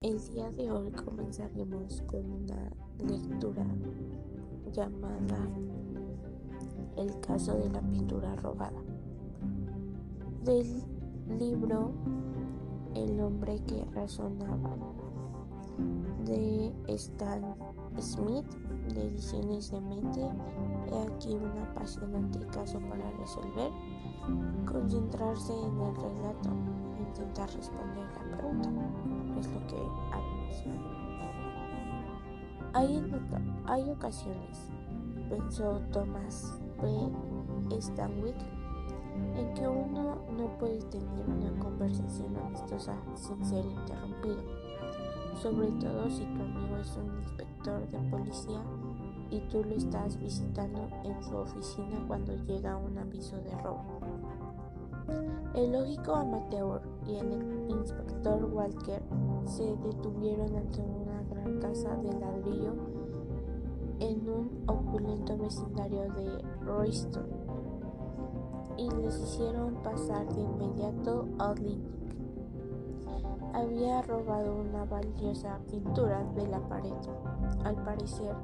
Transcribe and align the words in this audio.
El 0.00 0.16
día 0.30 0.48
de 0.52 0.70
hoy 0.70 0.92
comenzaremos 0.92 2.02
con 2.02 2.24
una 2.30 2.70
lectura 3.00 3.66
llamada 4.70 5.50
El 6.96 7.18
caso 7.18 7.58
de 7.58 7.68
la 7.68 7.80
pintura 7.80 8.36
robada 8.36 8.80
del 10.44 10.84
libro 11.36 11.90
El 12.94 13.20
hombre 13.20 13.58
que 13.66 13.84
razonaba 13.86 14.76
de 16.24 16.72
Stan 16.86 17.56
Smith 17.98 18.46
de 18.94 19.08
Ediciones 19.08 19.72
de 19.72 19.80
Mente. 19.80 20.20
He 20.92 21.12
aquí 21.12 21.34
un 21.34 21.58
apasionante 21.58 22.38
caso 22.46 22.78
para 22.88 23.10
resolver, 23.18 23.72
concentrarse 24.64 25.52
en 25.52 25.80
el 25.80 25.96
relato 25.96 26.50
e 26.96 27.02
intentar 27.02 27.52
responder 27.52 28.06
la 28.30 28.36
pregunta. 28.38 29.17
Hay, 32.74 33.02
hay 33.66 33.90
ocasiones, 33.90 34.70
pensó 35.28 35.80
Thomas 35.92 36.60
P. 36.80 37.80
Stanwyck, 37.80 38.36
en 39.36 39.54
que 39.54 39.66
uno 39.66 40.16
no 40.36 40.58
puede 40.58 40.80
tener 40.82 41.26
una 41.26 41.58
conversación 41.58 42.36
amistosa 42.36 42.94
sin 43.14 43.44
ser 43.44 43.64
interrumpido, 43.64 44.42
sobre 45.42 45.68
todo 45.72 46.08
si 46.10 46.24
tu 46.24 46.42
amigo 46.42 46.76
es 46.76 46.96
un 46.96 47.18
inspector 47.18 47.88
de 47.90 47.98
policía 48.10 48.62
y 49.30 49.40
tú 49.50 49.64
lo 49.64 49.74
estás 49.74 50.18
visitando 50.18 50.88
en 51.04 51.22
su 51.22 51.36
oficina 51.36 52.04
cuando 52.06 52.34
llega 52.44 52.76
un 52.76 52.98
aviso 52.98 53.36
de 53.36 53.50
robo. 53.62 54.00
El 55.54 55.72
lógico 55.72 56.14
amateur 56.14 56.82
y 57.06 57.16
el 57.16 57.66
inspector 57.68 58.44
Walker 58.52 59.02
se 59.46 59.64
detuvieron 59.76 60.54
ante 60.54 60.80
una 60.80 61.07
casa 61.60 61.96
de 61.96 62.12
ladrillo 62.18 62.72
en 64.00 64.28
un 64.28 64.64
opulento 64.66 65.36
vecindario 65.36 66.02
de 66.12 66.42
Royston 66.64 67.26
y 68.76 68.88
les 68.90 69.20
hicieron 69.20 69.74
pasar 69.82 70.32
de 70.34 70.40
inmediato 70.40 71.26
al 71.38 71.56
link. 71.56 71.82
Había 73.52 74.02
robado 74.02 74.56
una 74.56 74.84
valiosa 74.84 75.58
pintura 75.70 76.22
de 76.36 76.46
la 76.46 76.60
pared. 76.68 76.92
Al 77.64 77.74
parecer, 77.82 78.36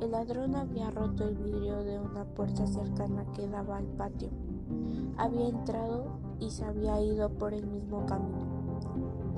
el 0.00 0.12
ladrón 0.12 0.54
había 0.54 0.90
roto 0.90 1.26
el 1.26 1.36
vidrio 1.36 1.82
de 1.82 1.98
una 1.98 2.24
puerta 2.24 2.66
cercana 2.66 3.24
que 3.32 3.48
daba 3.48 3.78
al 3.78 3.86
patio. 3.86 4.28
Había 5.16 5.48
entrado 5.48 6.06
y 6.38 6.50
se 6.50 6.64
había 6.64 7.00
ido 7.00 7.30
por 7.30 7.52
el 7.52 7.66
mismo 7.66 8.06
camino. 8.06 8.43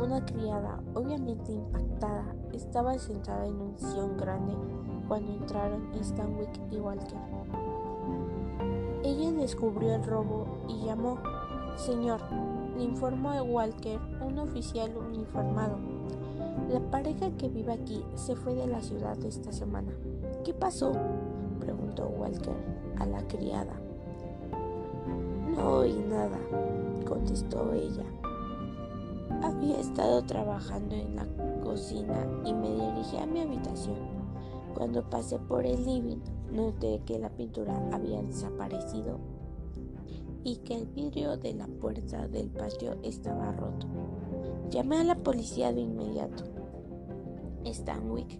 Una 0.06 0.24
criada, 0.24 0.80
obviamente 0.94 1.50
impactada, 1.50 2.32
estaba 2.52 2.96
sentada 2.96 3.44
en 3.44 3.60
un 3.60 3.76
sillón 3.76 4.16
grande 4.16 4.52
cuando 5.08 5.32
entraron 5.32 5.82
Stanwyck 6.00 6.60
y 6.70 6.78
Walker. 6.78 7.18
Ella 9.02 9.32
descubrió 9.32 9.96
el 9.96 10.04
robo 10.04 10.46
y 10.68 10.84
llamó, 10.84 11.18
Señor, 11.74 12.20
le 12.76 12.84
informó 12.84 13.30
a 13.30 13.42
Walker, 13.42 13.98
un 14.24 14.38
oficial 14.38 14.96
uniformado. 14.96 15.76
La 16.70 16.78
pareja 16.88 17.32
que 17.36 17.48
vive 17.48 17.72
aquí 17.72 18.04
se 18.14 18.36
fue 18.36 18.54
de 18.54 18.68
la 18.68 18.82
ciudad 18.82 19.18
esta 19.24 19.50
semana. 19.50 19.92
¿Qué 20.44 20.54
pasó? 20.54 20.92
preguntó 21.58 22.06
Walker 22.06 22.54
a 23.00 23.06
la 23.06 23.26
criada. 23.26 23.74
No 25.52 25.78
oí 25.78 26.04
nada, 26.08 26.38
contestó 27.08 27.72
ella. 27.72 28.04
Había 29.56 29.80
estado 29.80 30.22
trabajando 30.22 30.94
en 30.94 31.16
la 31.16 31.26
cocina 31.62 32.26
y 32.44 32.52
me 32.52 32.68
dirigí 32.68 33.16
a 33.16 33.26
mi 33.26 33.40
habitación. 33.40 33.96
Cuando 34.74 35.08
pasé 35.08 35.38
por 35.38 35.64
el 35.64 35.82
living, 35.86 36.18
noté 36.52 37.00
que 37.06 37.18
la 37.18 37.30
pintura 37.30 37.74
había 37.90 38.20
desaparecido 38.22 39.18
y 40.44 40.56
que 40.56 40.74
el 40.74 40.86
vidrio 40.86 41.38
de 41.38 41.54
la 41.54 41.66
puerta 41.66 42.28
del 42.28 42.50
patio 42.50 42.96
estaba 43.02 43.50
roto. 43.52 43.86
Llamé 44.68 44.98
a 44.98 45.04
la 45.04 45.16
policía 45.16 45.72
de 45.72 45.80
inmediato. 45.80 46.44
Stanwyck 47.64 48.38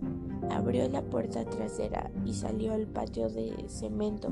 abrió 0.51 0.87
la 0.89 1.03
puerta 1.03 1.45
trasera 1.47 2.11
y 2.27 2.35
salió 2.35 2.75
al 2.75 2.87
patio 2.87 3.31
de 3.31 3.53
cemento, 3.69 4.29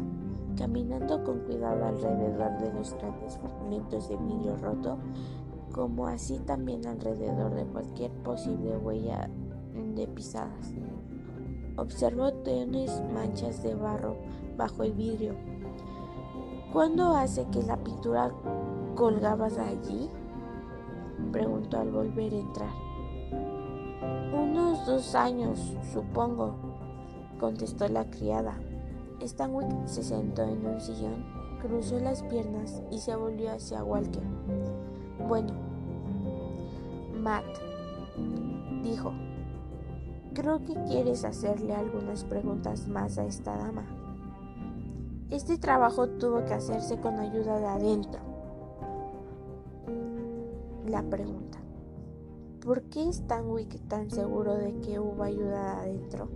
caminando 0.56 1.24
con 1.24 1.40
cuidado 1.40 1.86
alrededor 1.86 2.58
de 2.58 2.74
los 2.74 2.92
grandes 2.94 3.38
fragmentos 3.38 4.08
de 4.10 4.16
vidrio 4.18 4.56
roto, 4.58 4.98
como 5.74 6.06
así 6.06 6.38
también 6.38 6.86
alrededor 6.86 7.52
de 7.52 7.64
cualquier 7.64 8.12
posible 8.22 8.76
huella 8.76 9.28
de 9.96 10.06
pisadas. 10.06 10.72
Observó 11.76 12.32
tenues 12.32 13.02
manchas 13.12 13.60
de 13.64 13.74
barro 13.74 14.16
bajo 14.56 14.84
el 14.84 14.92
vidrio. 14.92 15.34
¿Cuándo 16.72 17.16
hace 17.16 17.46
que 17.48 17.62
la 17.64 17.76
pintura 17.76 18.30
colgaba 18.94 19.48
de 19.48 19.60
allí? 19.60 20.10
preguntó 21.32 21.80
al 21.80 21.90
volver 21.90 22.32
a 22.32 22.38
entrar. 22.38 22.70
Unos 24.32 24.86
dos 24.86 25.16
años, 25.16 25.76
supongo, 25.92 26.54
contestó 27.40 27.88
la 27.88 28.08
criada. 28.10 28.60
Stanwyck 29.20 29.86
se 29.86 30.04
sentó 30.04 30.42
en 30.42 30.64
un 30.64 30.80
sillón, 30.80 31.24
cruzó 31.60 31.98
las 31.98 32.22
piernas 32.22 32.82
y 32.92 32.98
se 32.98 33.16
volvió 33.16 33.50
hacia 33.50 33.82
Walker. 33.82 34.22
Bueno, 35.26 35.52
Matt, 37.18 37.44
dijo, 38.82 39.12
creo 40.34 40.62
que 40.62 40.74
quieres 40.84 41.24
hacerle 41.24 41.74
algunas 41.74 42.24
preguntas 42.24 42.86
más 42.88 43.16
a 43.16 43.24
esta 43.24 43.56
dama. 43.56 43.86
Este 45.30 45.56
trabajo 45.56 46.08
tuvo 46.08 46.44
que 46.44 46.52
hacerse 46.52 47.00
con 47.00 47.18
ayuda 47.18 47.58
de 47.58 47.66
adentro. 47.66 48.20
La 50.86 51.02
pregunta. 51.02 51.58
¿Por 52.62 52.82
qué 52.82 53.08
es 53.08 53.16
Stanwyck 53.16 53.88
tan 53.88 54.10
seguro 54.10 54.54
de 54.54 54.78
que 54.80 55.00
hubo 55.00 55.22
ayuda 55.22 55.80
adentro? 55.80 56.28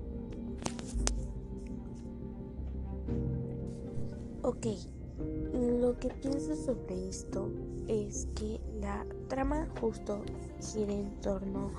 Ok, 4.43 4.67
lo 5.59 5.99
que 5.99 6.09
pienso 6.09 6.55
sobre 6.55 7.09
esto 7.09 7.51
es 7.89 8.29
que 8.37 8.61
la 8.81 9.05
trama 9.29 9.67
justo 9.81 10.23
gira 10.61 10.93
en 10.93 11.21
torno 11.21 11.73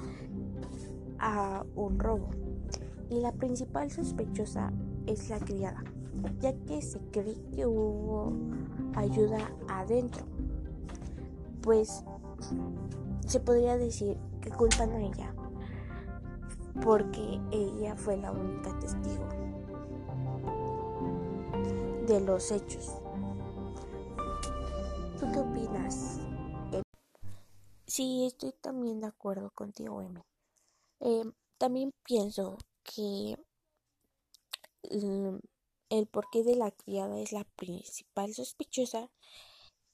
a 1.17 1.63
un 1.75 1.97
robo 1.97 2.29
y 3.09 3.21
la 3.21 3.31
principal 3.31 3.89
sospechosa 3.89 4.73
es 5.07 5.29
la 5.29 5.39
criada, 5.39 5.83
ya 6.41 6.53
que 6.65 6.81
se 6.81 6.99
cree 7.11 7.41
que 7.55 7.65
hubo 7.65 8.33
ayuda 8.95 9.49
adentro. 9.69 10.25
Pues 11.61 12.03
se 13.25 13.39
podría 13.39 13.77
decir 13.77 14.17
que 14.41 14.49
culpan 14.49 14.91
a 14.91 15.01
ella 15.01 15.33
porque 16.81 17.39
ella 17.51 17.95
fue 17.95 18.17
la 18.17 18.31
única 18.31 18.77
testigo 18.79 19.27
de 22.07 22.19
los 22.21 22.51
hechos. 22.51 22.98
¿Tú 25.19 25.25
qué 25.33 25.39
opinas? 25.39 26.19
Sí, 27.85 28.25
estoy 28.25 28.53
también 28.61 29.01
de 29.01 29.07
acuerdo 29.07 29.51
contigo, 29.51 30.01
Emi. 30.01 30.21
Eh, 31.01 31.29
también 31.57 31.91
pienso 32.03 32.57
que 32.83 33.35
el, 34.83 36.07
porqué 36.07 36.43
de 36.43 36.55
la 36.55 36.71
criada 36.71 37.19
es 37.19 37.31
la 37.31 37.43
principal 37.55 38.33
sospechosa, 38.33 39.09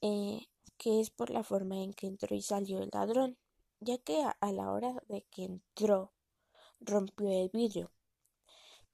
eh, 0.01 0.47
que 0.77 0.99
es 1.01 1.09
por 1.09 1.29
la 1.31 1.43
forma 1.43 1.77
en 1.77 1.93
que 1.93 2.07
entró 2.07 2.35
y 2.35 2.41
salió 2.41 2.79
el 2.79 2.89
ladrón 2.93 3.37
ya 3.79 3.97
que 3.97 4.23
a, 4.23 4.51
la 4.51 4.71
hora 4.71 5.01
de 5.07 5.23
que 5.31 5.43
entró 5.45 6.11
rompió 6.79 7.29
el 7.29 7.49
vidrio. 7.49 7.91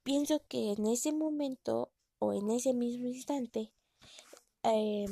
Pienso 0.02 0.40
que 0.48 0.72
en 0.72 0.86
ese 0.86 1.12
momento 1.12 1.92
o 2.18 2.32
en 2.32 2.50
ese 2.50 2.72
mismo 2.74 3.08
instante, 3.08 3.72
eh, 4.62 5.06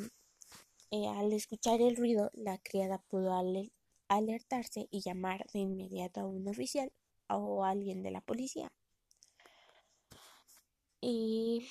eh, 0.90 1.08
al 1.08 1.32
escuchar 1.32 1.81
el 1.81 1.96
ruido, 1.96 2.31
la 2.34 2.58
criada 2.58 2.98
pudo 2.98 3.32
alertarse 4.08 4.88
y 4.90 5.00
llamar 5.02 5.46
de 5.52 5.60
inmediato 5.60 6.20
a 6.20 6.26
un 6.26 6.48
oficial 6.48 6.92
o 7.28 7.64
a 7.64 7.70
alguien 7.70 8.02
de 8.02 8.10
la 8.10 8.20
policía. 8.20 8.72
Y, 11.00 11.69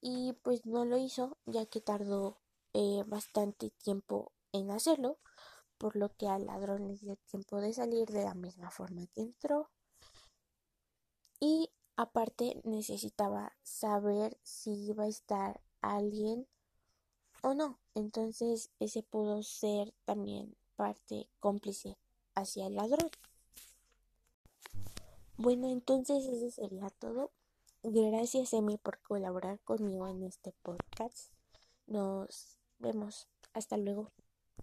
y 0.00 0.32
pues 0.42 0.64
no 0.66 0.84
lo 0.84 0.98
hizo, 0.98 1.36
ya 1.46 1.66
que 1.66 1.80
tardó 1.80 2.38
eh, 2.72 3.02
bastante 3.06 3.70
tiempo 3.70 4.32
en 4.52 4.70
hacerlo 4.70 5.18
por 5.78 5.94
lo 5.94 6.14
que 6.16 6.26
al 6.26 6.46
ladrón 6.46 6.88
le 6.88 6.96
dio 6.96 7.16
tiempo 7.16 7.60
de 7.60 7.72
salir 7.72 8.08
de 8.08 8.24
la 8.24 8.34
misma 8.34 8.70
forma 8.70 9.06
que 9.14 9.22
entró. 9.22 9.70
Y 11.40 11.70
aparte 11.96 12.60
necesitaba 12.64 13.56
saber 13.62 14.38
si 14.42 14.72
iba 14.88 15.04
a 15.04 15.08
estar 15.08 15.60
alguien 15.80 16.48
o 17.42 17.54
no. 17.54 17.78
Entonces 17.94 18.70
ese 18.80 19.02
pudo 19.02 19.42
ser 19.42 19.92
también 20.04 20.54
parte 20.76 21.28
cómplice 21.40 21.96
hacia 22.34 22.66
el 22.66 22.76
ladrón. 22.76 23.10
Bueno, 25.36 25.68
entonces 25.70 26.26
eso 26.26 26.50
sería 26.50 26.90
todo. 26.90 27.30
Gracias, 27.82 28.52
Emi, 28.52 28.76
por 28.76 29.00
colaborar 29.02 29.60
conmigo 29.60 30.08
en 30.08 30.24
este 30.24 30.52
podcast. 30.62 31.32
Nos 31.86 32.58
vemos. 32.78 33.28
Hasta 33.52 33.76
luego. 33.76 34.10